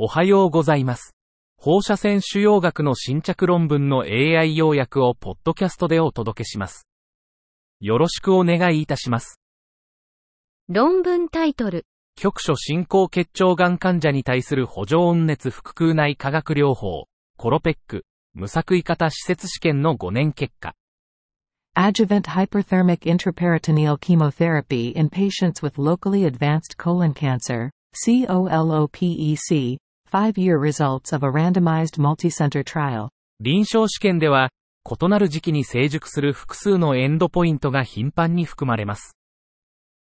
[0.00, 1.16] おはようございます。
[1.56, 6.86] 放射線腫瘍学の新着論文の AI 要約をポッドキャストでお届けします。
[7.80, 9.40] よろしくお願いいたします。
[10.68, 11.84] 論文タイトル。
[12.14, 18.04] 局所進行結腸がん患者に対する補助温熱腹腔内化学療法、コロペック、
[18.34, 20.76] 無作為型施設試験の5年結果。
[21.74, 29.76] Adjuvant hyperthermic intraperitoneal chemotherapy in patients with locally advanced colon cancer, COLOPEC,
[30.10, 33.08] five-year results of a randomized multicenter trial.
[33.40, 34.50] 臨床試験では、
[34.84, 39.16] 異なる時期に成熟する複数のエンドポイントが頻繁に含まれます。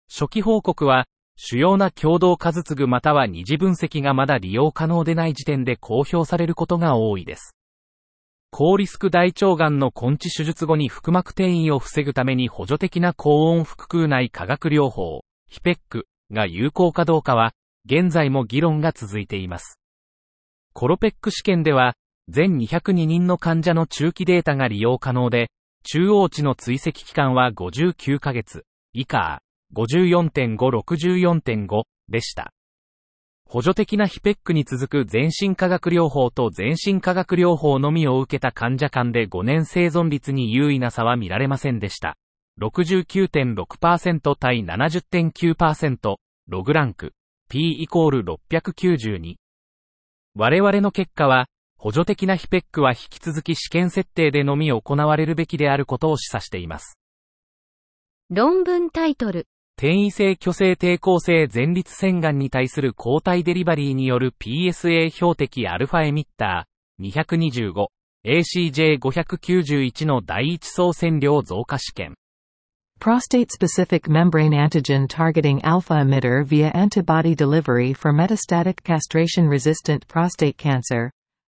[0.09, 7.55] 初期報告は、主要な共同数継または二次分析がまだ利用可能でない時点で公表されることが多いです。
[8.49, 17.51] 高リスク大腸がんの根治手術後に腹膜転移を防ぐために補助的な高温腹腔内化学療法、ヒペックが有効かどうかは、
[17.85, 19.79] 現在も議論が続いています。
[20.79, 21.95] コロペック試験では、
[22.27, 25.49] 全202人の患者の中期データが利用可能で、
[25.81, 29.41] 中央値の追跡期間は59ヶ月、以下、
[29.73, 32.53] 54.5-64.5でした。
[33.49, 42.17] 補助的なヒペックに続く全身化学療法と全身化学療法のみを受けた患者間で5年生存率に優位な差は見られませんでした。
[42.61, 47.13] 69.6%対70.9%、ログランク、
[47.49, 49.37] P イコール692。
[50.39, 51.47] 我々の結果は、
[51.79, 56.99] 補助的なヒペックは引き続き試験設定でのみ行われるべきであることを示唆しています。
[58.29, 59.47] 論文タイトル。
[59.77, 67.87] 転移性虚勢抵抗性前立腺がんに対する抗体デリバリーによる PSA 標的アルファエミッター
[68.23, 72.13] 225ACJ591 の第一層線量増加試験。
[73.00, 81.10] Prostate-specific membrane antigen targeting alpha emitter via antibody delivery for metastatic castration-resistant prostate cancer.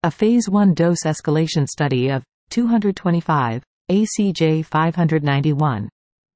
[0.02, 5.88] A phase 1 dose escalation study of 225 ACJ 591.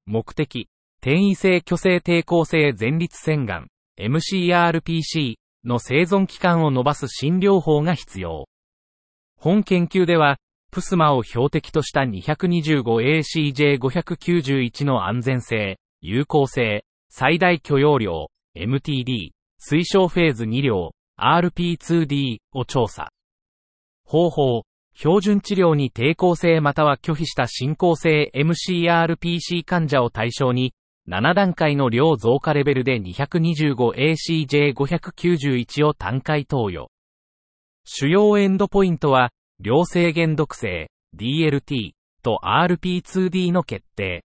[0.07, 0.69] 目的、
[1.01, 3.67] 転移性虚勢抵抗性前立腺がん
[3.99, 8.47] MCRPC の生存期間を伸ばす新療法が必要。
[9.37, 10.37] 本研究では、
[10.74, 23.12] プスマを標的とした 225ACJ591 の安全性、有効性、最大許容量、MTD、推奨フェーズ2量、RP2D を調査。
[24.04, 24.64] 方法、
[24.96, 30.74] 標準治療に抵抗性または拒否した進行性 MCRPC 患者を対象に、
[31.08, 36.90] 7段階の量増加レベルで 225ACJ591 を単回投与。
[37.86, 39.30] 主要エンドポイントは、
[39.64, 41.92] 量制限毒性、DLT
[42.22, 44.26] と RP2D の決定。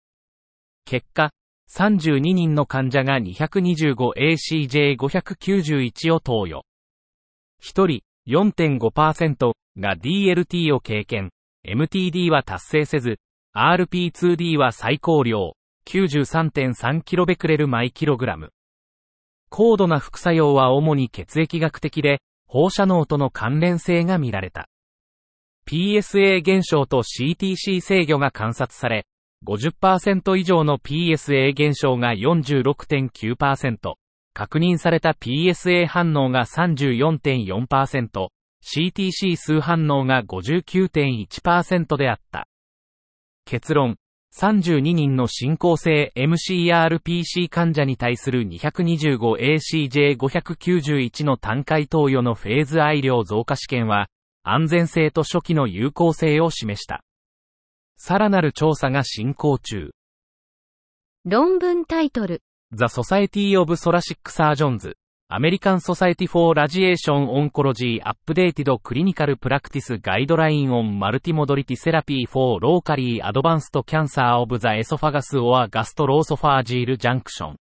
[0.87, 1.33] 結果、
[1.71, 6.65] 32人の患者が 225ACJ591 を投与。
[7.62, 11.28] 1人4.5%が DLT を経験、
[11.62, 13.19] MTD は達成せず、
[13.55, 15.53] RP2D は最高量
[15.84, 18.49] 93.3kBq 毎 kg。
[19.50, 24.71] 高度な副作用は主に血液学的で、放射能との関連性が見られた。
[25.69, 29.05] PSA 減少と CTC 制御が観察され、
[29.47, 33.97] 50%以上の PSA 減少が46.9%、
[34.33, 38.29] 確認された PSA 反応が34.4%、
[38.65, 42.49] CTC 数反応が59.1%であった。
[43.45, 43.97] 結論、
[44.35, 54.09] 32人の進行性 MCRPC 患者に対する 225ACJ591 の単回投与のフェーズ愛量増加試験は、
[54.51, 57.03] 安全性と初期の有効性を示した。
[57.97, 59.91] さらなる調査が進行中。
[61.25, 62.43] 論文タイトル。
[62.73, 64.93] The Society of Thoracic Surgeons
[65.31, 73.77] American Society for Radiation Oncology Updated Clinical Practice Guideline on Multimodality Therapy for Locally Advanced
[73.85, 77.57] Cancer of the Esophagus or Gastroesophageal Junction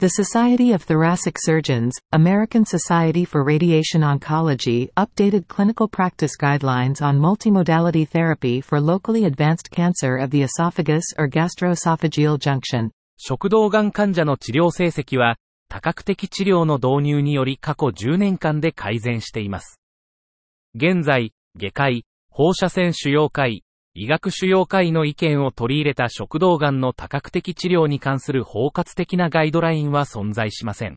[0.00, 7.18] The Society of Thoracic Surgeons, American Society for Radiation Oncology updated clinical practice guidelines on
[7.18, 12.92] multimodality therapy for locally advanced cancer of the esophagus or gastroesophageal junction.
[13.16, 15.34] 食道がん患者の治療成績は、
[15.68, 19.80] 多角的治療の導入により過去10年間で改善しています。
[20.76, 23.64] 現在、外科医、放射線腫瘍科医、
[23.95, 30.95] 医学腫瘍科医の意見を取り入れた食道がんの多角的治療に関する包括的なガイドラインは存在しません。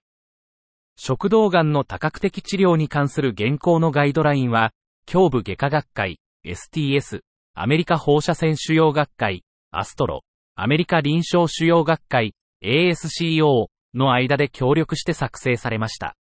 [0.99, 4.73] 食道がんの多角的治療に関する現行のガイドラインは、
[5.13, 7.21] 胸部外科学会、STS、
[7.55, 10.23] アメリカ放射線腫瘍学会、アストロ、
[10.55, 12.33] アメリカ臨床腫瘍学会、
[12.65, 16.17] ASCO の間で協力して作成されました。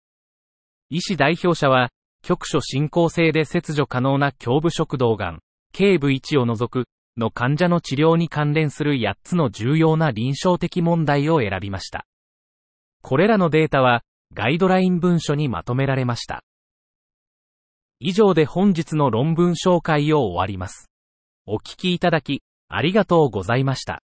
[0.89, 1.91] 医師代表者は、
[2.23, 5.39] 局所進行性で切除可能な胸部食道がん、
[5.73, 6.85] 頸部位置を除く、
[7.17, 12.05] の患者の治療に関連する8つの重要な臨床的問題を選びました。
[13.01, 14.03] これらのデータは、
[14.33, 16.43] ガイドライン文書にまとめられました。
[17.99, 20.89] 以上で本日の論文紹介を終わります。
[21.45, 24.01] お聞きいただき、ありがとうございました。